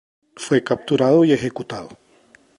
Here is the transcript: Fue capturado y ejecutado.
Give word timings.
Fue 0.35 0.63
capturado 0.63 1.23
y 1.25 1.31
ejecutado. 1.31 1.89